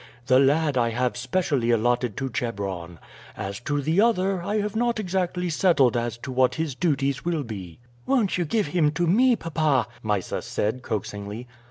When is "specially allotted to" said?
1.15-2.31